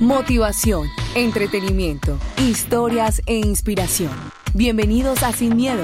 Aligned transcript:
Motivación, 0.00 0.86
entretenimiento, 1.16 2.20
historias 2.36 3.20
e 3.26 3.34
inspiración. 3.34 4.12
Bienvenidos 4.54 5.24
a 5.24 5.32
Sin 5.32 5.56
Miedo, 5.56 5.82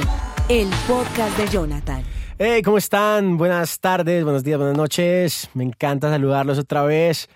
el 0.48 0.68
podcast 0.86 1.36
de 1.36 1.48
Jonathan. 1.48 2.04
Hey, 2.38 2.62
¿cómo 2.62 2.78
están? 2.78 3.36
Buenas 3.36 3.80
tardes, 3.80 4.22
buenos 4.22 4.44
días, 4.44 4.56
buenas 4.56 4.76
noches. 4.76 5.50
Me 5.54 5.64
encanta 5.64 6.10
saludarlos 6.10 6.60
otra 6.60 6.84
vez. 6.84 7.28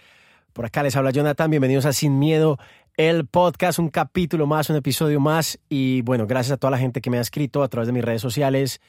Por 0.52 0.66
acá 0.66 0.84
les 0.84 0.94
habla 0.94 1.10
Jonathan. 1.10 1.50
Bienvenidos 1.50 1.84
a 1.84 1.92
Sin 1.92 2.16
Miedo, 2.20 2.60
el 2.96 3.26
podcast, 3.26 3.80
un 3.80 3.88
capítulo 3.88 4.46
más, 4.46 4.70
un 4.70 4.76
episodio 4.76 5.18
más. 5.18 5.58
Y 5.68 6.02
bueno, 6.02 6.28
gracias 6.28 6.52
a 6.52 6.56
toda 6.58 6.70
la 6.70 6.78
gente 6.78 7.00
que 7.00 7.10
me 7.10 7.18
ha 7.18 7.22
escrito 7.22 7.64
a 7.64 7.68
través 7.68 7.88
de 7.88 7.92
mis 7.92 8.04
redes 8.04 8.22
sociales 8.22 8.80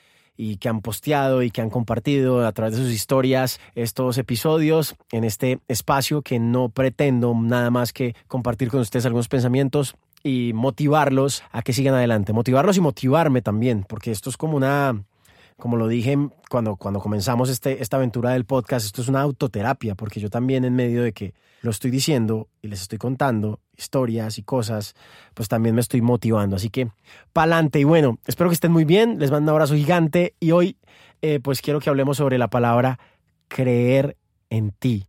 y 0.42 0.56
que 0.56 0.70
han 0.70 0.80
posteado 0.80 1.44
y 1.44 1.52
que 1.52 1.60
han 1.60 1.70
compartido 1.70 2.48
a 2.48 2.52
través 2.54 2.78
de 2.78 2.84
sus 2.84 2.94
historias 2.94 3.60
estos 3.76 4.18
episodios 4.18 4.96
en 5.12 5.26
este 5.26 5.60
espacio 5.68 6.22
que 6.22 6.40
no 6.40 6.70
pretendo 6.70 7.36
nada 7.36 7.70
más 7.72 7.92
que 7.92 8.16
compartir 8.30 8.70
con 8.70 8.80
ustedes 8.80 9.06
algunos 9.06 9.28
pensamientos 9.28 9.98
y 10.24 10.54
motivarlos 10.54 11.44
a 11.52 11.62
que 11.62 11.74
sigan 11.74 11.94
adelante. 11.94 12.32
Motivarlos 12.32 12.78
y 12.78 12.82
motivarme 12.82 13.42
también, 13.42 13.84
porque 13.84 14.12
esto 14.12 14.30
es 14.30 14.38
como 14.38 14.56
una 14.56 15.04
como 15.60 15.78
lo 15.78 15.88
dije 15.88 16.18
cuando, 16.50 16.78
cuando 16.78 17.00
comenzamos 17.00 17.50
este, 17.50 17.82
esta 17.82 17.98
aventura 17.98 18.32
del 18.32 18.46
podcast, 18.46 18.86
esto 18.86 19.02
es 19.02 19.08
una 19.08 19.22
autoterapia, 19.22 19.94
porque 19.94 20.20
yo 20.20 20.30
también 20.30 20.66
en 20.66 20.74
medio 20.76 21.04
de 21.04 21.14
que 21.14 21.34
lo 21.62 21.72
estoy 21.72 21.92
diciendo 21.92 22.48
y 22.62 22.70
les 22.70 22.82
estoy 22.82 22.98
contando 22.98 23.60
historias 23.78 24.38
y 24.38 24.44
cosas, 24.44 24.96
pues 25.34 25.50
también 25.50 25.76
me 25.76 25.82
estoy 25.82 26.02
motivando. 26.02 26.56
Así 26.56 26.70
que, 26.70 26.90
pa'lante. 27.34 27.80
Y 27.80 27.84
bueno, 27.84 28.18
espero 28.26 28.50
que 28.50 28.54
estén 28.54 28.72
muy 28.72 28.86
bien, 28.86 29.20
les 29.20 29.32
mando 29.32 29.52
un 29.52 29.56
abrazo 29.56 29.76
gigante 29.76 30.34
y 30.40 30.52
hoy 30.52 30.78
eh, 31.22 31.40
pues 31.42 31.62
quiero 31.62 31.80
que 31.80 31.90
hablemos 31.90 32.18
sobre 32.18 32.38
la 32.38 32.50
palabra 32.50 33.00
creer 33.50 34.16
en 34.50 34.72
ti. 34.72 35.09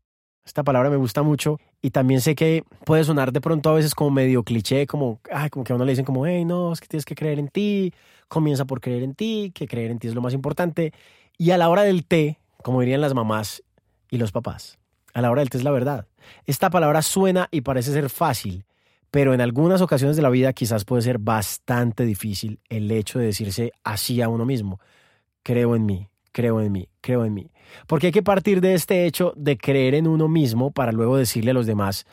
Esta 0.51 0.65
palabra 0.65 0.91
me 0.91 0.97
gusta 0.97 1.23
mucho 1.23 1.61
y 1.81 1.91
también 1.91 2.21
sé 2.21 2.35
que 2.35 2.65
puede 2.85 3.05
sonar 3.05 3.31
de 3.31 3.41
pronto 3.41 3.71
a 3.71 3.75
veces 3.75 3.95
como 3.95 4.11
medio 4.11 4.43
cliché, 4.43 4.85
como, 4.85 5.21
ay, 5.31 5.49
como 5.49 5.63
que 5.63 5.73
a 5.73 5.77
uno 5.77 5.85
le 5.85 5.93
dicen 5.93 6.05
como, 6.05 6.27
hey, 6.27 6.45
no, 6.45 6.73
es 6.73 6.81
que 6.81 6.89
tienes 6.89 7.05
que 7.05 7.15
creer 7.15 7.39
en 7.39 7.47
ti, 7.47 7.95
comienza 8.27 8.65
por 8.65 8.81
creer 8.81 9.05
en 9.05 9.15
ti, 9.15 9.53
que 9.55 9.69
creer 9.69 9.93
en 9.93 10.01
ti 10.01 10.09
es 10.09 10.15
lo 10.17 10.21
más 10.21 10.35
importante. 10.35 10.93
Y 11.39 11.53
a 11.53 11.57
la 11.57 11.69
hora 11.69 11.83
del 11.83 12.05
té, 12.05 12.41
como 12.65 12.81
dirían 12.81 13.01
las 13.01 13.15
mamás 13.15 13.63
y 14.11 14.19
los 14.19 14.33
papás, 14.33 14.81
a 15.15 15.21
la 15.21 15.31
hora 15.31 15.43
del 15.43 15.51
té 15.51 15.59
es 15.59 15.63
la 15.63 15.71
verdad. 15.71 16.09
Esta 16.47 16.69
palabra 16.69 17.01
suena 17.03 17.47
y 17.53 17.61
parece 17.61 17.93
ser 17.93 18.11
fácil, 18.11 18.65
pero 19.13 19.33
en 19.35 19.41
algunas 19.41 19.81
ocasiones 19.83 20.17
de 20.17 20.23
la 20.23 20.31
vida 20.31 20.53
quizás 20.53 20.85
puede 20.85 21.03
ser 21.03 21.19
bastante 21.19 22.05
difícil 22.05 22.59
el 22.69 22.91
hecho 22.91 23.21
de 23.21 23.27
decirse 23.27 23.71
así 23.85 24.21
a 24.21 24.29
uno 24.29 24.45
mismo, 24.45 24.81
creo 25.45 25.77
en 25.77 25.87
mí, 25.87 26.09
creo 26.33 26.61
en 26.61 26.73
mí, 26.73 26.89
creo 27.01 27.25
en 27.25 27.35
mí. 27.35 27.51
Porque 27.87 28.09
hay 28.09 28.13
que 28.13 28.23
partir 28.23 28.61
de 28.61 28.75
este 28.75 29.07
hecho 29.07 29.33
de 29.37 29.57
creer 29.57 29.95
en 29.95 30.07
uno 30.07 30.29
mismo 30.29 30.71
para 30.71 30.93
luego 30.93 31.17
decirle 31.17 31.53
a 31.53 31.55
los 31.55 31.67
demás 31.67 32.07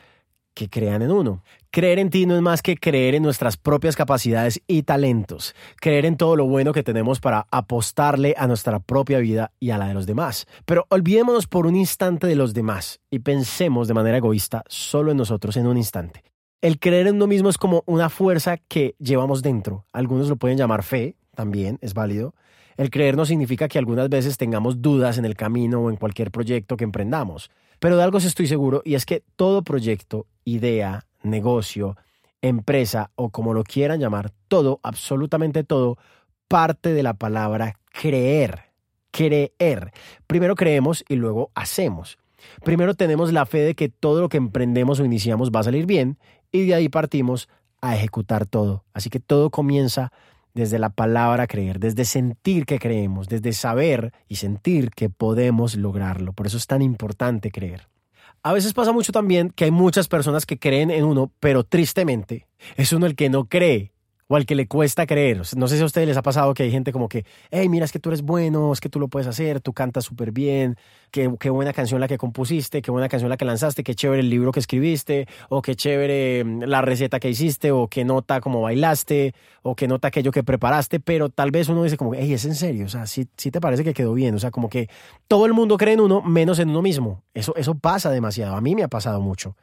que 0.58 0.68
crean 0.68 1.02
en 1.02 1.12
uno. 1.12 1.44
Creer 1.70 2.00
en 2.00 2.10
ti 2.10 2.26
no 2.26 2.34
es 2.34 2.42
más 2.42 2.62
que 2.62 2.76
creer 2.76 3.14
en 3.14 3.22
nuestras 3.22 3.56
propias 3.56 3.94
capacidades 3.94 4.60
y 4.66 4.82
talentos, 4.82 5.54
creer 5.80 6.04
en 6.04 6.16
todo 6.16 6.34
lo 6.34 6.46
bueno 6.46 6.72
que 6.72 6.82
tenemos 6.82 7.20
para 7.20 7.46
apostarle 7.52 8.34
a 8.36 8.48
nuestra 8.48 8.80
propia 8.80 9.20
vida 9.20 9.52
y 9.60 9.70
a 9.70 9.78
la 9.78 9.86
de 9.86 9.94
los 9.94 10.06
demás. 10.06 10.46
Pero 10.64 10.86
olvidémonos 10.88 11.46
por 11.46 11.66
un 11.68 11.76
instante 11.76 12.26
de 12.26 12.34
los 12.34 12.54
demás 12.54 12.98
y 13.08 13.20
pensemos 13.20 13.86
de 13.86 13.94
manera 13.94 14.16
egoísta 14.16 14.64
solo 14.66 15.12
en 15.12 15.18
nosotros 15.18 15.56
en 15.56 15.68
un 15.68 15.76
instante. 15.76 16.24
El 16.60 16.80
creer 16.80 17.06
en 17.06 17.14
uno 17.14 17.28
mismo 17.28 17.50
es 17.50 17.56
como 17.56 17.84
una 17.86 18.08
fuerza 18.08 18.56
que 18.56 18.96
llevamos 18.98 19.42
dentro. 19.42 19.84
Algunos 19.92 20.28
lo 20.28 20.34
pueden 20.34 20.58
llamar 20.58 20.82
fe, 20.82 21.14
también 21.38 21.78
es 21.82 21.94
válido. 21.94 22.34
El 22.76 22.90
creer 22.90 23.16
no 23.16 23.24
significa 23.24 23.68
que 23.68 23.78
algunas 23.78 24.08
veces 24.08 24.36
tengamos 24.36 24.82
dudas 24.82 25.18
en 25.18 25.24
el 25.24 25.36
camino 25.36 25.82
o 25.82 25.88
en 25.88 25.94
cualquier 25.94 26.32
proyecto 26.32 26.76
que 26.76 26.82
emprendamos. 26.82 27.48
Pero 27.78 27.96
de 27.96 28.02
algo 28.02 28.18
estoy 28.18 28.48
seguro 28.48 28.82
y 28.84 28.96
es 28.96 29.06
que 29.06 29.22
todo 29.36 29.62
proyecto, 29.62 30.26
idea, 30.44 31.06
negocio, 31.22 31.96
empresa 32.42 33.12
o 33.14 33.30
como 33.30 33.54
lo 33.54 33.62
quieran 33.62 34.00
llamar, 34.00 34.32
todo, 34.48 34.80
absolutamente 34.82 35.62
todo, 35.62 35.96
parte 36.48 36.92
de 36.92 37.04
la 37.04 37.14
palabra 37.14 37.78
creer. 37.92 38.72
Creer. 39.12 39.92
Primero 40.26 40.56
creemos 40.56 41.04
y 41.08 41.14
luego 41.14 41.52
hacemos. 41.54 42.18
Primero 42.64 42.94
tenemos 42.94 43.32
la 43.32 43.46
fe 43.46 43.58
de 43.58 43.76
que 43.76 43.88
todo 43.88 44.20
lo 44.20 44.28
que 44.28 44.38
emprendemos 44.38 44.98
o 44.98 45.04
iniciamos 45.04 45.52
va 45.52 45.60
a 45.60 45.64
salir 45.70 45.86
bien 45.86 46.18
y 46.50 46.66
de 46.66 46.74
ahí 46.74 46.88
partimos 46.88 47.48
a 47.80 47.94
ejecutar 47.94 48.44
todo. 48.44 48.82
Así 48.92 49.08
que 49.08 49.20
todo 49.20 49.50
comienza 49.50 50.10
desde 50.58 50.78
la 50.78 50.90
palabra 50.90 51.46
creer, 51.46 51.78
desde 51.78 52.04
sentir 52.04 52.66
que 52.66 52.78
creemos, 52.78 53.28
desde 53.28 53.52
saber 53.52 54.12
y 54.28 54.36
sentir 54.36 54.90
que 54.90 55.08
podemos 55.08 55.76
lograrlo. 55.76 56.32
Por 56.32 56.46
eso 56.46 56.56
es 56.56 56.66
tan 56.66 56.82
importante 56.82 57.50
creer. 57.50 57.88
A 58.42 58.52
veces 58.52 58.72
pasa 58.72 58.92
mucho 58.92 59.12
también 59.12 59.50
que 59.50 59.64
hay 59.64 59.70
muchas 59.70 60.08
personas 60.08 60.46
que 60.46 60.58
creen 60.58 60.90
en 60.90 61.04
uno, 61.04 61.32
pero 61.40 61.64
tristemente 61.64 62.46
es 62.76 62.92
uno 62.92 63.06
el 63.06 63.14
que 63.14 63.30
no 63.30 63.46
cree 63.46 63.92
o 64.28 64.36
al 64.36 64.46
que 64.46 64.54
le 64.54 64.68
cuesta 64.68 65.06
creer. 65.06 65.42
No 65.56 65.68
sé 65.68 65.76
si 65.76 65.82
a 65.82 65.86
ustedes 65.86 66.06
les 66.06 66.16
ha 66.16 66.22
pasado 66.22 66.54
que 66.54 66.62
hay 66.62 66.70
gente 66.70 66.92
como 66.92 67.08
que, 67.08 67.24
hey, 67.50 67.68
mira, 67.68 67.84
es 67.84 67.92
que 67.92 67.98
tú 67.98 68.10
eres 68.10 68.22
bueno, 68.22 68.72
es 68.72 68.80
que 68.80 68.88
tú 68.88 69.00
lo 69.00 69.08
puedes 69.08 69.26
hacer, 69.26 69.60
tú 69.60 69.72
cantas 69.72 70.04
súper 70.04 70.32
bien, 70.32 70.76
qué, 71.10 71.34
qué 71.40 71.50
buena 71.50 71.72
canción 71.72 72.00
la 72.00 72.08
que 72.08 72.18
compusiste, 72.18 72.82
qué 72.82 72.90
buena 72.90 73.08
canción 73.08 73.30
la 73.30 73.38
que 73.38 73.46
lanzaste, 73.46 73.82
qué 73.82 73.94
chévere 73.94 74.20
el 74.20 74.30
libro 74.30 74.52
que 74.52 74.60
escribiste, 74.60 75.26
o 75.48 75.62
qué 75.62 75.74
chévere 75.74 76.44
mm, 76.44 76.62
la 76.64 76.82
receta 76.82 77.18
que 77.18 77.30
hiciste, 77.30 77.72
o 77.72 77.88
qué 77.88 78.04
nota 78.04 78.40
como 78.40 78.60
bailaste, 78.60 79.34
o 79.62 79.74
qué 79.74 79.88
nota 79.88 80.08
aquello 80.08 80.30
que 80.30 80.44
preparaste, 80.44 81.00
pero 81.00 81.30
tal 81.30 81.50
vez 81.50 81.68
uno 81.68 81.82
dice 81.82 81.96
como, 81.96 82.14
hey, 82.14 82.32
es 82.34 82.44
en 82.44 82.54
serio, 82.54 82.84
o 82.84 82.88
sea, 82.88 83.06
sí, 83.06 83.26
sí 83.36 83.50
te 83.50 83.60
parece 83.60 83.82
que 83.82 83.94
quedó 83.94 84.12
bien, 84.12 84.34
o 84.34 84.38
sea, 84.38 84.50
como 84.50 84.68
que 84.68 84.88
todo 85.26 85.46
el 85.46 85.54
mundo 85.54 85.78
cree 85.78 85.94
en 85.94 86.00
uno 86.00 86.20
menos 86.20 86.58
en 86.58 86.68
uno 86.68 86.82
mismo. 86.82 87.22
Eso, 87.32 87.54
eso 87.56 87.74
pasa 87.76 88.10
demasiado, 88.10 88.56
a 88.56 88.60
mí 88.60 88.74
me 88.74 88.82
ha 88.82 88.88
pasado 88.88 89.20
mucho. 89.20 89.56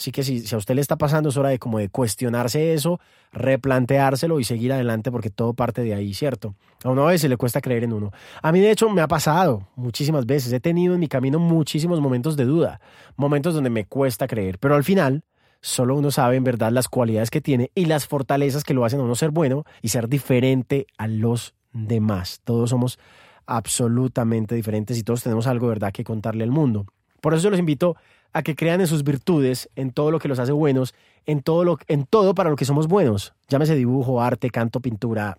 Así 0.00 0.12
que 0.12 0.22
si, 0.22 0.42
a 0.54 0.56
usted 0.56 0.74
le 0.74 0.80
está 0.80 0.96
pasando, 0.96 1.28
es 1.28 1.36
hora 1.36 1.50
de 1.50 1.58
como 1.58 1.78
de 1.78 1.90
cuestionarse 1.90 2.72
eso, 2.72 3.00
replanteárselo 3.32 4.40
y 4.40 4.44
seguir 4.44 4.72
adelante 4.72 5.10
porque 5.10 5.28
todo 5.28 5.52
parte 5.52 5.82
de 5.82 5.92
ahí, 5.92 6.14
¿cierto? 6.14 6.54
A 6.82 6.88
uno 6.88 7.06
a 7.06 7.10
veces 7.10 7.28
le 7.28 7.36
cuesta 7.36 7.60
creer 7.60 7.84
en 7.84 7.92
uno. 7.92 8.10
A 8.40 8.50
mí 8.50 8.60
de 8.60 8.70
hecho 8.70 8.88
me 8.88 9.02
ha 9.02 9.08
pasado 9.08 9.68
muchísimas 9.76 10.24
veces. 10.24 10.54
He 10.54 10.60
tenido 10.60 10.94
en 10.94 11.00
mi 11.00 11.06
camino 11.06 11.38
muchísimos 11.38 12.00
momentos 12.00 12.38
de 12.38 12.46
duda, 12.46 12.80
momentos 13.16 13.52
donde 13.52 13.68
me 13.68 13.84
cuesta 13.84 14.26
creer, 14.26 14.58
pero 14.58 14.74
al 14.74 14.84
final 14.84 15.22
solo 15.60 15.94
uno 15.94 16.10
sabe 16.10 16.36
en 16.36 16.44
verdad 16.44 16.72
las 16.72 16.88
cualidades 16.88 17.28
que 17.28 17.42
tiene 17.42 17.70
y 17.74 17.84
las 17.84 18.06
fortalezas 18.06 18.64
que 18.64 18.72
lo 18.72 18.86
hacen 18.86 19.00
a 19.00 19.02
uno 19.02 19.14
ser 19.14 19.32
bueno 19.32 19.64
y 19.82 19.88
ser 19.88 20.08
diferente 20.08 20.86
a 20.96 21.08
los 21.08 21.52
demás. 21.74 22.40
Todos 22.44 22.70
somos 22.70 22.98
absolutamente 23.44 24.54
diferentes 24.54 24.96
y 24.96 25.02
todos 25.02 25.22
tenemos 25.22 25.46
algo, 25.46 25.68
¿verdad?, 25.68 25.92
que 25.92 26.04
contarle 26.04 26.42
al 26.42 26.52
mundo. 26.52 26.86
Por 27.20 27.34
eso 27.34 27.44
yo 27.44 27.50
los 27.50 27.58
invito 27.58 27.96
a 28.32 28.42
que 28.42 28.54
crean 28.54 28.80
en 28.80 28.86
sus 28.86 29.04
virtudes, 29.04 29.68
en 29.76 29.90
todo 29.90 30.10
lo 30.10 30.18
que 30.18 30.28
los 30.28 30.38
hace 30.38 30.52
buenos, 30.52 30.94
en 31.26 31.42
todo, 31.42 31.64
lo, 31.64 31.78
en 31.88 32.04
todo 32.04 32.34
para 32.34 32.50
lo 32.50 32.56
que 32.56 32.64
somos 32.64 32.86
buenos. 32.86 33.34
Llámese 33.48 33.74
dibujo, 33.74 34.22
arte, 34.22 34.50
canto, 34.50 34.80
pintura, 34.80 35.36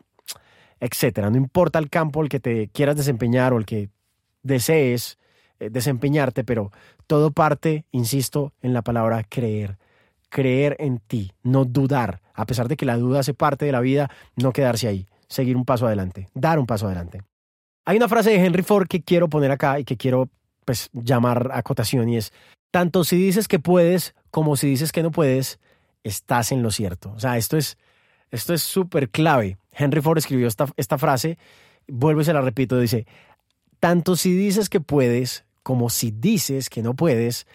etcétera. 0.79 1.29
No 1.29 1.38
importa 1.38 1.79
el 1.79 1.90
campo 1.90 2.22
al 2.22 2.29
que 2.29 2.40
te 2.40 2.68
quieras 2.69 2.96
desempeñar 2.96 3.53
o 3.53 3.57
el 3.57 3.66
que 3.66 3.90
desees 4.44 5.17
eh, 5.59 5.70
desempeñarte, 5.70 6.43
pero 6.43 6.72
todo 7.08 7.32
parte, 7.32 7.85
insisto, 7.91 8.53
en 8.61 8.73
la 8.73 8.82
palabra 8.82 9.23
creer. 9.23 9.78
Creer 10.29 10.76
en 10.79 10.99
ti, 10.99 11.34
no 11.43 11.66
dudar. 11.66 12.22
A 12.34 12.46
pesar 12.46 12.67
de 12.67 12.78
que 12.78 12.85
la 12.85 12.97
duda 12.97 13.20
hace 13.20 13.34
parte 13.34 13.66
de 13.66 13.72
la 13.72 13.82
vida, 13.82 14.09
no 14.35 14.53
quedarse 14.53 14.88
ahí. 14.88 15.08
Seguir 15.28 15.55
un 15.55 15.66
paso 15.66 15.85
adelante, 15.85 16.29
dar 16.34 16.58
un 16.58 16.66
paso 16.66 16.88
adelante. 16.88 17.22
Hay 17.85 17.97
una 17.97 18.09
frase 18.09 18.32
de 18.32 18.43
Henry 18.43 18.64
Ford 18.64 18.88
que 18.88 19.02
quiero 19.02 19.29
poner 19.29 19.52
acá 19.52 19.79
y 19.79 19.84
que 19.84 19.97
quiero 19.97 20.29
pues 20.66 20.90
llamar 20.93 21.52
a 21.53 21.64
cotación 21.64 22.09
y 22.09 22.17
es 22.17 22.32
tanto 22.72 23.03
si 23.03 23.18
dices 23.18 23.47
que 23.47 23.59
puedes 23.59 24.16
como 24.32 24.56
si 24.56 24.68
dices 24.68 24.91
que 24.91 25.03
no 25.03 25.12
puedes, 25.12 25.59
estás 26.03 26.52
en 26.52 26.64
lo 26.64 26.72
cierto. 26.72 27.12
O 27.12 27.20
sea, 27.20 27.38
esto 27.38 27.58
es 27.58 27.78
esto 28.32 28.53
es 28.53 28.64
súper 28.64 29.09
clave. 29.09 29.58
Henry 29.73 30.02
Ford 30.02 30.18
escribió 30.18 30.47
esta, 30.47 30.66
esta 30.78 30.97
frase, 30.97 31.38
vuelvo 31.88 32.22
y 32.22 32.26
se 32.26 32.34
la 32.34 32.41
repito, 32.41 32.79
dice, 32.79 33.06
tanto 33.79 34.16
si 34.16 34.34
dices 34.34 34.70
que 34.70 34.79
puedes 34.79 35.44
como 35.64 35.90
si 35.90 36.12
dices 36.12 36.70
que 36.70 36.82
no 36.82 36.96
puedes, 36.96 37.46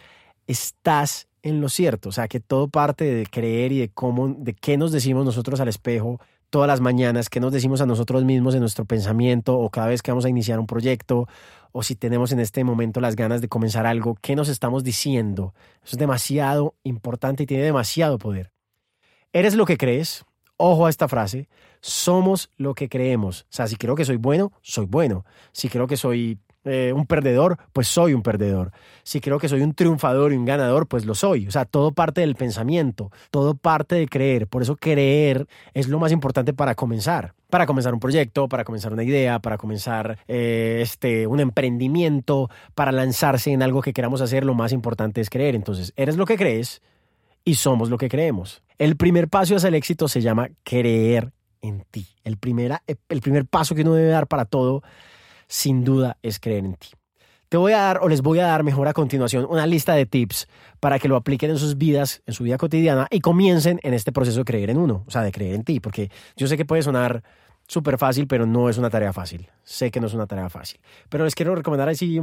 estás 0.47 1.27
en 1.43 1.61
lo 1.61 1.69
cierto. 1.69 2.11
O 2.11 2.13
sea, 2.13 2.29
que 2.29 2.41
todo 2.41 2.69
parte 2.69 3.05
de 3.05 3.27
creer 3.27 3.73
y 3.73 3.79
de 3.81 3.89
cómo, 3.89 4.29
de 4.29 4.53
qué 4.55 4.77
nos 4.77 4.93
decimos 4.93 5.25
nosotros 5.25 5.59
al 5.61 5.69
espejo 5.69 6.21
todas 6.51 6.69
las 6.69 6.81
mañanas, 6.81 7.29
qué 7.29 7.41
nos 7.41 7.53
decimos 7.53 7.81
a 7.81 7.87
nosotros 7.87 8.25
mismos 8.25 8.55
en 8.55 8.61
nuestro 8.61 8.85
pensamiento 8.85 9.59
o 9.59 9.71
cada 9.71 9.89
vez 9.89 10.03
que 10.03 10.11
vamos 10.11 10.25
a 10.25 10.29
iniciar 10.29 10.59
un 10.59 10.67
proyecto 10.67 11.29
o 11.73 11.83
si 11.83 11.95
tenemos 11.95 12.33
en 12.33 12.41
este 12.41 12.65
momento 12.65 13.01
las 13.01 13.17
ganas 13.17 13.41
de 13.41 13.49
comenzar 13.49 13.87
algo, 13.87 14.17
qué 14.23 14.35
nos 14.35 14.49
estamos 14.49 14.83
diciendo. 14.83 15.55
Eso 15.85 15.97
es 15.97 15.99
demasiado 15.99 16.75
importante 16.85 17.43
y 17.43 17.47
tiene 17.47 17.65
demasiado 17.65 18.19
poder. 18.19 18.53
Eres 19.33 19.55
lo 19.55 19.67
que 19.67 19.77
crees. 19.77 20.25
Ojo 20.57 20.87
a 20.87 20.91
esta 20.91 21.07
frase. 21.07 21.49
Somos 21.83 22.51
lo 22.57 22.75
que 22.75 22.89
creemos. 22.89 23.43
O 23.43 23.47
sea, 23.51 23.67
si 23.67 23.77
creo 23.77 23.95
que 23.95 24.07
soy 24.07 24.17
bueno, 24.17 24.53
soy 24.63 24.87
bueno. 24.87 25.27
Si 25.53 25.69
creo 25.69 25.87
que 25.87 25.99
soy 25.99 26.39
eh, 26.67 26.93
un 26.93 27.07
perdedor, 27.07 27.59
pues 27.73 27.87
soy 27.87 28.13
un 28.13 28.23
perdedor. 28.23 28.73
Si 29.05 29.21
creo 29.21 29.39
que 29.39 29.49
soy 29.49 29.63
un 29.63 29.73
triunfador 29.73 30.33
y 30.33 30.37
un 30.37 30.45
ganador, 30.45 30.89
pues 30.89 31.07
lo 31.07 31.15
soy. 31.15 31.47
O 31.47 31.51
sea, 31.53 31.65
todo 31.65 31.93
parte 31.93 32.23
del 32.23 32.35
pensamiento, 32.35 33.13
todo 33.31 33.55
parte 33.55 33.95
de 33.95 34.09
creer. 34.09 34.49
Por 34.49 34.63
eso 34.63 34.77
creer 34.77 35.47
es 35.75 35.87
lo 35.87 36.01
más 36.01 36.11
importante 36.11 36.53
para 36.53 36.75
comenzar. 36.75 37.35
Para 37.49 37.67
comenzar 37.67 37.95
un 37.95 38.01
proyecto, 38.01 38.49
para 38.49 38.65
comenzar 38.65 38.93
una 38.93 39.05
idea, 39.05 39.39
para 39.39 39.57
comenzar 39.57 40.19
eh, 40.27 40.81
este, 40.83 41.29
un 41.29 41.39
emprendimiento, 41.39 42.51
para 42.75 42.91
lanzarse 42.91 43.53
en 43.53 43.63
algo 43.63 43.81
que 43.81 43.93
queramos 43.93 44.21
hacer, 44.21 44.45
lo 44.45 44.55
más 44.55 44.73
importante 44.73 45.21
es 45.21 45.31
creer. 45.31 45.55
Entonces, 45.55 45.93
eres 45.95 46.17
lo 46.17 46.27
que 46.27 46.37
crees 46.37 46.83
y 47.45 47.55
somos 47.55 47.91
lo 47.91 47.97
que 47.97 48.09
creemos. 48.09 48.65
El 48.77 48.97
primer 48.97 49.29
paso 49.29 49.55
hacia 49.55 49.69
el 49.69 49.77
éxito 49.77 50.09
se 50.09 50.21
llama 50.21 50.49
creer 50.65 51.33
en 51.63 51.85
ti. 51.93 52.09
El, 52.25 52.39
primera, 52.39 52.83
el 53.09 53.21
primer 53.21 53.47
paso 53.47 53.77
que 53.77 53.83
uno 53.83 53.95
debe 53.95 54.09
dar 54.09 54.27
para 54.27 54.47
todo 54.47 54.83
sin 55.49 55.85
duda 55.85 56.19
es 56.23 56.39
creer 56.39 56.65
en 56.65 56.75
ti. 56.75 56.89
Te 57.49 57.57
voy 57.57 57.73
a 57.73 57.79
dar, 57.79 58.01
o 58.03 58.09
les 58.09 58.23
voy 58.23 58.41
a 58.41 58.47
dar 58.47 58.65
mejor 58.65 58.89
a 58.89 58.93
continuación, 58.93 59.47
una 59.49 59.67
lista 59.67 59.95
de 59.95 60.05
tips 60.05 60.49
para 60.81 60.99
que 60.99 61.07
lo 61.07 61.15
apliquen 61.15 61.51
en 61.51 61.59
sus 61.59 61.79
vidas, 61.79 62.23
en 62.27 62.35
su 62.35 62.43
vida 62.43 62.59
cotidiana 62.59 63.07
y 63.11 63.21
comiencen 63.21 63.79
en 63.85 63.95
este 63.95 64.11
proceso 64.11 64.39
de 64.39 64.45
creer 64.45 64.71
en 64.71 64.79
uno, 64.79 65.05
o 65.07 65.11
sea, 65.11 65.23
de 65.23 65.31
creer 65.31 65.55
en 65.55 65.63
ti, 65.63 65.79
porque 65.79 66.11
yo 66.37 66.49
sé 66.49 66.57
que 66.57 66.65
puede 66.65 66.83
sonar 66.83 67.23
súper 67.69 67.99
fácil, 67.99 68.27
pero 68.27 68.47
no 68.47 68.69
es 68.69 68.79
una 68.79 68.91
tarea 68.91 69.13
fácil. 69.13 69.49
Sé 69.63 69.91
que 69.91 70.01
no 70.01 70.09
es 70.09 70.15
una 70.15 70.27
tarea 70.27 70.49
fácil. 70.49 70.81
Pero 71.09 71.25
les 71.25 71.35
quiero 71.35 71.55
recomendar 71.55 71.89
así 71.89 72.21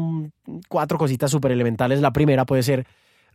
cuatro 0.67 0.97
cositas 0.97 1.31
súper 1.31 1.51
elementales. 1.51 2.01
La 2.01 2.11
primera 2.11 2.45
puede 2.45 2.63
ser, 2.63 2.85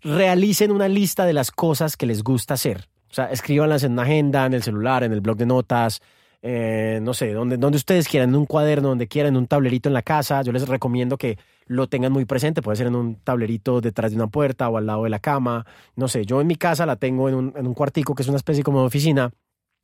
realicen 0.03 0.71
una 0.71 0.89
lista 0.89 1.25
de 1.25 1.33
las 1.33 1.51
cosas 1.51 1.97
que 1.97 2.07
les 2.07 2.23
gusta 2.23 2.55
hacer. 2.55 2.89
O 3.11 3.15
sea, 3.15 3.31
escríbanlas 3.31 3.83
en 3.85 3.93
una 3.93 4.03
agenda, 4.03 4.45
en 4.45 4.55
el 4.55 4.63
celular, 4.63 5.05
en 5.05 5.13
el 5.13 5.21
blog 5.21 5.39
de 5.39 5.47
notas, 5.47 6.03
eh, 6.41 7.01
no 7.03 7.15
sé, 7.15 7.33
donde, 7.33 7.57
ustedes 7.77 8.07
quieran, 8.07 8.31
en 8.31 8.37
un 8.37 8.47
cuaderno, 8.47 8.89
donde 8.89 9.09
quieran, 9.09 9.35
en 9.35 9.39
un 9.39 9.47
tablerito 9.47 9.89
en 9.89 9.95
la 9.95 10.03
casa. 10.03 10.43
Yo 10.43 10.53
les 10.53 10.69
recomiendo 10.69 11.17
que 11.17 11.39
lo 11.67 11.89
tengan 11.89 12.13
muy 12.13 12.25
presente, 12.25 12.63
puede 12.63 12.77
ser 12.77 12.87
en 12.87 12.95
un 12.95 13.17
tablerito 13.17 13.81
detrás 13.81 14.13
de 14.13 14.17
una 14.17 14.29
puerta 14.29 14.69
o 14.69 14.77
al 14.77 14.87
lado 14.87 15.05
de 15.05 15.11
la 15.11 15.19
cama. 15.19 15.67
No 15.97 16.09
sé, 16.09 16.25
yo 16.25 16.41
en 16.41 16.47
mi 16.47 16.57
casa 16.57 16.87
la 16.87 16.97
tengo 16.97 17.29
en 17.29 17.35
un, 17.35 17.55
en 17.57 17.67
un 17.67 17.75
cuartico 17.75 18.15
que 18.15 18.23
es 18.23 18.29
una 18.29 18.37
especie 18.37 18.63
como 18.63 18.81
de 18.81 18.87
oficina. 18.87 19.33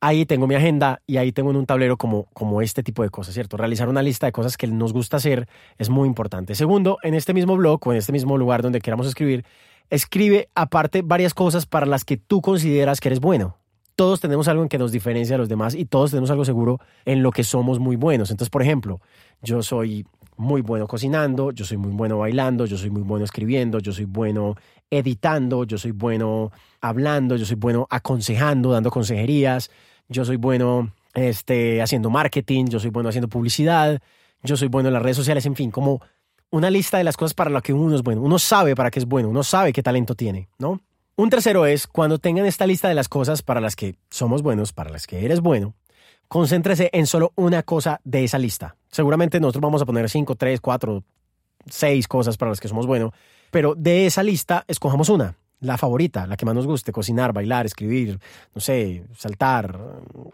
Ahí 0.01 0.25
tengo 0.25 0.45
mi 0.45 0.55
agenda 0.55 1.01
y 1.07 1.17
ahí 1.17 1.31
tengo 1.31 1.51
en 1.51 1.57
un 1.57 1.65
tablero 1.65 1.97
como, 1.97 2.25
como 2.33 2.61
este 2.61 2.83
tipo 2.83 3.01
de 3.03 3.09
cosas, 3.09 3.33
¿cierto? 3.33 3.57
Realizar 3.57 3.89
una 3.89 4.01
lista 4.01 4.27
de 4.27 4.31
cosas 4.31 4.57
que 4.57 4.67
nos 4.67 4.93
gusta 4.93 5.17
hacer 5.17 5.47
es 5.77 5.89
muy 5.89 6.07
importante. 6.07 6.53
Segundo, 6.53 6.99
en 7.01 7.15
este 7.15 7.33
mismo 7.33 7.55
blog 7.57 7.85
o 7.87 7.91
en 7.91 7.97
este 7.97 8.11
mismo 8.11 8.37
lugar 8.37 8.61
donde 8.61 8.81
queramos 8.81 9.07
escribir, 9.07 9.45
escribe 9.89 10.49
aparte 10.53 11.01
varias 11.01 11.33
cosas 11.33 11.65
para 11.65 11.85
las 11.85 12.05
que 12.05 12.17
tú 12.17 12.41
consideras 12.41 12.99
que 12.99 13.09
eres 13.09 13.19
bueno 13.19 13.57
todos 13.95 14.19
tenemos 14.19 14.47
algo 14.47 14.63
en 14.63 14.69
que 14.69 14.77
nos 14.77 14.91
diferencia 14.91 15.35
a 15.35 15.39
los 15.39 15.49
demás 15.49 15.75
y 15.75 15.85
todos 15.85 16.11
tenemos 16.11 16.29
algo 16.29 16.45
seguro 16.45 16.79
en 17.05 17.23
lo 17.23 17.31
que 17.31 17.43
somos 17.43 17.79
muy 17.79 17.95
buenos. 17.95 18.31
Entonces, 18.31 18.49
por 18.49 18.61
ejemplo, 18.61 18.99
yo 19.41 19.63
soy 19.63 20.05
muy 20.37 20.61
bueno 20.61 20.87
cocinando, 20.87 21.51
yo 21.51 21.65
soy 21.65 21.77
muy 21.77 21.91
bueno 21.91 22.17
bailando, 22.17 22.65
yo 22.65 22.77
soy 22.77 22.89
muy 22.89 23.03
bueno 23.03 23.23
escribiendo, 23.23 23.79
yo 23.79 23.93
soy 23.93 24.05
bueno 24.05 24.55
editando, 24.89 25.63
yo 25.63 25.77
soy 25.77 25.91
bueno 25.91 26.51
hablando, 26.81 27.37
yo 27.37 27.45
soy 27.45 27.55
bueno 27.55 27.87
aconsejando, 27.89 28.71
dando 28.71 28.91
consejerías, 28.91 29.71
yo 30.09 30.25
soy 30.25 30.35
bueno 30.35 30.91
este, 31.13 31.81
haciendo 31.81 32.09
marketing, 32.09 32.65
yo 32.65 32.79
soy 32.79 32.89
bueno 32.89 33.09
haciendo 33.09 33.29
publicidad, 33.29 34.01
yo 34.43 34.57
soy 34.57 34.67
bueno 34.67 34.89
en 34.89 34.93
las 34.93 35.03
redes 35.03 35.17
sociales, 35.17 35.45
en 35.45 35.55
fin, 35.55 35.71
como 35.71 36.01
una 36.51 36.69
lista 36.69 36.97
de 36.97 37.03
las 37.03 37.17
cosas 37.17 37.33
para 37.33 37.49
las 37.49 37.63
que 37.63 37.73
uno 37.73 37.95
es 37.95 38.03
bueno. 38.03 38.21
Uno 38.21 38.39
sabe 38.39 38.75
para 38.75 38.91
qué 38.91 38.99
es 38.99 39.05
bueno, 39.05 39.29
uno 39.29 39.43
sabe 39.43 39.73
qué 39.73 39.81
talento 39.81 40.15
tiene, 40.15 40.49
¿no? 40.57 40.81
Un 41.17 41.29
tercero 41.29 41.65
es, 41.65 41.87
cuando 41.87 42.19
tengan 42.19 42.45
esta 42.45 42.67
lista 42.67 42.89
de 42.89 42.93
las 42.93 43.07
cosas 43.07 43.41
para 43.41 43.61
las 43.61 43.77
que 43.77 43.95
somos 44.09 44.41
buenos, 44.41 44.73
para 44.73 44.89
las 44.89 45.07
que 45.07 45.23
eres 45.23 45.39
bueno, 45.39 45.73
concéntrese 46.27 46.89
en 46.91 47.07
solo 47.07 47.31
una 47.35 47.63
cosa 47.63 48.01
de 48.03 48.25
esa 48.25 48.37
lista. 48.37 48.75
Seguramente 48.91 49.39
nosotros 49.39 49.61
vamos 49.61 49.81
a 49.81 49.85
poner 49.85 50.09
cinco, 50.09 50.35
tres, 50.35 50.59
cuatro, 50.59 51.05
seis 51.69 52.09
cosas 52.09 52.35
para 52.35 52.51
las 52.51 52.59
que 52.59 52.67
somos 52.67 52.85
buenos, 52.85 53.13
pero 53.49 53.75
de 53.75 54.05
esa 54.05 54.23
lista 54.23 54.65
escojamos 54.67 55.07
una, 55.07 55.37
la 55.61 55.77
favorita, 55.77 56.27
la 56.27 56.35
que 56.35 56.45
más 56.45 56.53
nos 56.53 56.67
guste, 56.67 56.91
cocinar, 56.91 57.31
bailar, 57.31 57.65
escribir, 57.65 58.19
no 58.53 58.59
sé, 58.59 59.05
saltar, 59.15 59.79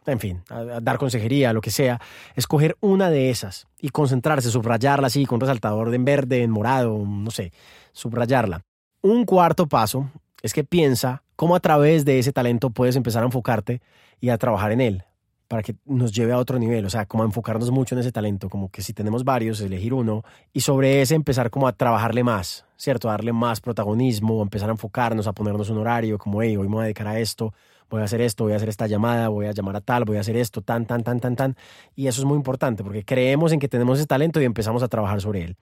en 0.07 0.19
fin, 0.19 0.41
dar 0.81 0.97
consejería, 0.97 1.53
lo 1.53 1.61
que 1.61 1.69
sea, 1.69 2.01
escoger 2.35 2.75
una 2.79 3.11
de 3.11 3.29
esas 3.29 3.67
y 3.79 3.89
concentrarse, 3.89 4.49
subrayarla 4.49 5.05
así 5.05 5.27
con 5.27 5.39
resaltador 5.39 5.93
en 5.93 6.05
verde, 6.05 6.41
en 6.41 6.49
morado, 6.49 6.97
no 7.05 7.29
sé, 7.29 7.53
subrayarla. 7.91 8.63
Un 9.03 9.25
cuarto 9.25 9.67
paso 9.67 10.09
es 10.41 10.53
que 10.53 10.63
piensa 10.63 11.23
cómo 11.35 11.55
a 11.55 11.59
través 11.59 12.05
de 12.05 12.19
ese 12.19 12.31
talento 12.31 12.69
puedes 12.69 12.95
empezar 12.95 13.23
a 13.23 13.25
enfocarte 13.25 13.81
y 14.19 14.29
a 14.29 14.37
trabajar 14.37 14.71
en 14.71 14.81
él 14.81 15.03
para 15.51 15.63
que 15.63 15.75
nos 15.83 16.13
lleve 16.13 16.31
a 16.31 16.37
otro 16.37 16.57
nivel, 16.59 16.85
o 16.85 16.89
sea, 16.89 17.05
como 17.05 17.23
a 17.23 17.25
enfocarnos 17.25 17.71
mucho 17.71 17.93
en 17.93 17.99
ese 17.99 18.13
talento, 18.13 18.47
como 18.47 18.69
que 18.69 18.81
si 18.81 18.93
tenemos 18.93 19.25
varios, 19.25 19.59
elegir 19.59 19.93
uno 19.93 20.23
y 20.53 20.61
sobre 20.61 21.01
ese 21.01 21.13
empezar 21.13 21.49
como 21.49 21.67
a 21.67 21.73
trabajarle 21.73 22.23
más, 22.23 22.65
¿cierto? 22.77 23.09
A 23.09 23.11
darle 23.11 23.33
más 23.33 23.59
protagonismo, 23.59 24.41
empezar 24.41 24.69
a 24.69 24.71
enfocarnos, 24.71 25.27
a 25.27 25.33
ponernos 25.33 25.69
un 25.69 25.79
horario, 25.79 26.17
como, 26.17 26.41
hey, 26.41 26.55
hoy 26.55 26.69
me 26.69 26.75
voy 26.75 26.81
a 26.81 26.83
dedicar 26.85 27.05
a 27.07 27.19
esto, 27.19 27.53
voy 27.89 27.99
a 27.99 28.05
hacer 28.05 28.21
esto, 28.21 28.45
voy 28.45 28.53
a 28.53 28.55
hacer 28.55 28.69
esta 28.69 28.87
llamada, 28.87 29.27
voy 29.27 29.45
a 29.45 29.51
llamar 29.51 29.75
a 29.75 29.81
tal, 29.81 30.05
voy 30.05 30.15
a 30.15 30.21
hacer 30.21 30.37
esto, 30.37 30.61
tan, 30.61 30.85
tan, 30.85 31.03
tan, 31.03 31.19
tan, 31.19 31.35
tan. 31.35 31.57
Y 31.97 32.07
eso 32.07 32.21
es 32.21 32.25
muy 32.25 32.37
importante 32.37 32.81
porque 32.81 33.03
creemos 33.03 33.51
en 33.51 33.59
que 33.59 33.67
tenemos 33.67 33.99
ese 33.99 34.07
talento 34.07 34.39
y 34.39 34.45
empezamos 34.45 34.83
a 34.83 34.87
trabajar 34.87 35.19
sobre 35.19 35.43
él. 35.43 35.57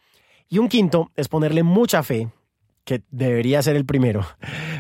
Y 0.49 0.59
un 0.59 0.69
quinto 0.69 1.09
es 1.15 1.27
ponerle 1.27 1.63
mucha 1.63 2.03
fe 2.03 2.29
que 2.89 3.03
debería 3.11 3.61
ser 3.61 3.75
el 3.75 3.85
primero, 3.85 4.25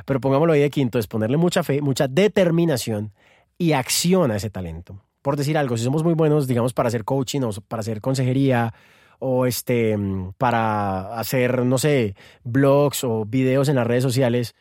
pero 0.07 0.19
pongámoslo 0.19 0.53
ahí 0.53 0.61
de 0.61 0.71
quinto, 0.71 0.97
es 0.97 1.05
ponerle 1.05 1.37
mucha 1.37 1.61
fe, 1.61 1.79
mucha 1.79 2.07
determinación 2.07 3.13
y 3.55 3.73
acción 3.73 4.31
a 4.31 4.37
ese 4.37 4.49
talento. 4.49 5.03
Por 5.21 5.37
decir 5.37 5.59
algo, 5.59 5.77
si 5.77 5.83
somos 5.83 6.03
muy 6.03 6.15
buenos, 6.15 6.47
digamos, 6.47 6.73
para 6.73 6.87
hacer 6.87 7.03
coaching 7.03 7.41
o 7.41 7.51
para 7.67 7.81
hacer 7.81 8.01
consejería 8.01 8.73
o 9.19 9.45
este, 9.45 9.95
para 10.39 11.19
hacer, 11.19 11.63
no 11.65 11.77
sé, 11.77 12.15
blogs 12.43 13.03
o 13.03 13.25
videos 13.25 13.69
en 13.69 13.75
las 13.75 13.85
redes 13.85 14.01
sociales, 14.01 14.55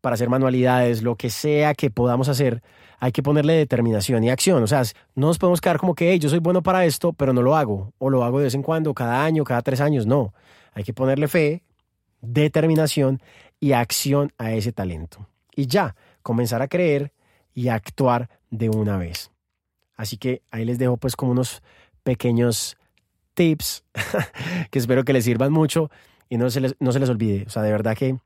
para 0.00 0.14
hacer 0.14 0.28
manualidades, 0.28 1.02
lo 1.02 1.16
que 1.16 1.28
sea 1.28 1.74
que 1.74 1.90
podamos 1.90 2.28
hacer, 2.28 2.62
hay 3.00 3.10
que 3.10 3.24
ponerle 3.24 3.54
determinación 3.54 4.22
y 4.22 4.30
acción. 4.30 4.62
O 4.62 4.68
sea, 4.68 4.84
no 5.16 5.26
nos 5.26 5.38
podemos 5.38 5.60
quedar 5.60 5.78
como 5.78 5.96
que, 5.96 6.12
hey, 6.12 6.20
yo 6.20 6.28
soy 6.28 6.38
bueno 6.38 6.62
para 6.62 6.84
esto, 6.84 7.12
pero 7.14 7.32
no 7.32 7.42
lo 7.42 7.56
hago. 7.56 7.94
O 7.98 8.10
lo 8.10 8.22
hago 8.22 8.38
de 8.38 8.44
vez 8.44 8.54
en 8.54 8.62
cuando, 8.62 8.94
cada 8.94 9.24
año, 9.24 9.42
cada 9.42 9.62
tres 9.62 9.80
años. 9.80 10.06
No. 10.06 10.34
Hay 10.72 10.84
que 10.84 10.92
ponerle 10.92 11.26
fe, 11.26 11.64
determinación 12.22 13.20
y 13.60 13.72
acción 13.72 14.32
a 14.38 14.52
ese 14.52 14.72
talento. 14.72 15.28
Y 15.54 15.66
ya, 15.66 15.94
comenzar 16.22 16.62
a 16.62 16.68
creer 16.68 17.12
y 17.54 17.68
actuar 17.68 18.30
de 18.50 18.70
una 18.70 18.96
vez. 18.96 19.30
Así 19.96 20.16
que 20.16 20.42
ahí 20.50 20.64
les 20.64 20.78
dejo 20.78 20.96
pues 20.96 21.16
como 21.16 21.32
unos 21.32 21.62
pequeños 22.02 22.76
tips 23.34 23.84
que 24.70 24.78
espero 24.78 25.04
que 25.04 25.12
les 25.12 25.24
sirvan 25.24 25.52
mucho 25.52 25.90
y 26.28 26.38
no 26.38 26.50
se, 26.50 26.60
les, 26.60 26.74
no 26.80 26.92
se 26.92 27.00
les 27.00 27.08
olvide. 27.08 27.44
O 27.46 27.50
sea, 27.50 27.62
de 27.62 27.70
verdad 27.70 27.96
que 27.96 28.18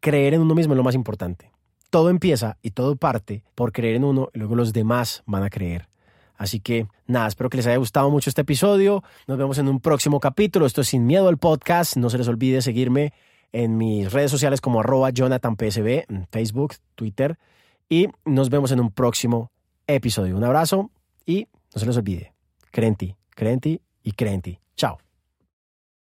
creer 0.00 0.34
en 0.34 0.42
uno 0.42 0.54
mismo 0.54 0.74
es 0.74 0.76
lo 0.76 0.84
más 0.84 0.94
importante. 0.94 1.50
Todo 1.90 2.10
empieza 2.10 2.58
y 2.62 2.72
todo 2.72 2.96
parte 2.96 3.42
por 3.54 3.72
creer 3.72 3.96
en 3.96 4.04
uno 4.04 4.28
y 4.34 4.38
luego 4.38 4.56
los 4.56 4.72
demás 4.72 5.22
van 5.26 5.42
a 5.42 5.50
creer. 5.50 5.88
Así 6.36 6.60
que 6.60 6.86
nada, 7.06 7.28
espero 7.28 7.48
que 7.48 7.56
les 7.56 7.66
haya 7.66 7.78
gustado 7.78 8.10
mucho 8.10 8.28
este 8.28 8.42
episodio. 8.42 9.02
Nos 9.26 9.38
vemos 9.38 9.56
en 9.58 9.68
un 9.68 9.80
próximo 9.80 10.20
capítulo. 10.20 10.66
Esto 10.66 10.82
es 10.82 10.88
Sin 10.88 11.06
Miedo 11.06 11.28
al 11.28 11.38
Podcast. 11.38 11.96
No 11.96 12.10
se 12.10 12.18
les 12.18 12.28
olvide 12.28 12.60
seguirme 12.60 13.14
en 13.52 13.76
mis 13.76 14.12
redes 14.12 14.30
sociales 14.30 14.60
como 14.60 14.80
arroba 14.80 15.10
JonathanPSB, 15.10 16.04
en 16.08 16.26
Facebook, 16.30 16.74
Twitter. 16.94 17.38
Y 17.88 18.08
nos 18.24 18.50
vemos 18.50 18.72
en 18.72 18.80
un 18.80 18.90
próximo 18.90 19.50
episodio. 19.86 20.36
Un 20.36 20.44
abrazo 20.44 20.90
y 21.24 21.48
no 21.74 21.80
se 21.80 21.86
les 21.86 21.96
olvide, 21.96 22.32
creen 22.70 22.92
en 22.92 22.96
ti, 22.96 23.16
ti 23.60 23.80
y 24.02 24.12
creen 24.12 24.34
en 24.34 24.42
ti. 24.42 24.60
Chao. 24.76 25.05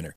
winner. 0.00 0.16